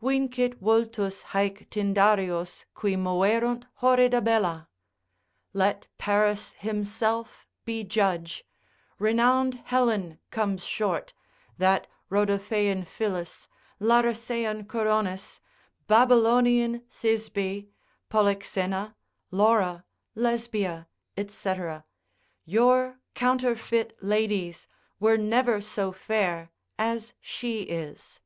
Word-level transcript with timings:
(Vincit 0.00 0.58
vultus 0.62 1.24
haec 1.34 1.68
Tyndarios, 1.68 2.64
Qui 2.74 2.96
moverunt 2.96 3.64
horrida 3.82 4.22
bellla. 4.22 4.66
Let 5.52 5.88
Paris 5.98 6.52
himself 6.56 7.46
be 7.66 7.84
judge) 7.84 8.46
renowned 8.98 9.60
Helen 9.66 10.20
comes 10.30 10.64
short, 10.64 11.12
that 11.58 11.86
Rodopheian 12.08 12.86
Phillis, 12.86 13.46
Larissean 13.78 14.66
Coronis, 14.66 15.38
Babylonian 15.86 16.80
Thisbe, 16.90 17.68
Polixena, 18.08 18.94
Laura, 19.30 19.84
Lesbia, 20.14 20.88
&c., 21.26 21.54
your 22.46 23.00
counterfeit 23.12 24.02
ladies 24.02 24.66
were 24.98 25.18
never 25.18 25.60
so 25.60 25.92
fair 25.92 26.50
as 26.78 27.12
she 27.20 27.64
is. 27.64 28.18